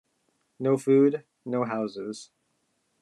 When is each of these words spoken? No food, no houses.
No 0.59 0.77
food, 0.79 1.25
no 1.45 1.63
houses. 1.65 2.31